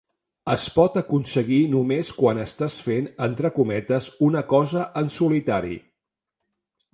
[0.51, 5.79] Es pot aconseguir només quan estàs fent -entre cometes- una cosa en solitari.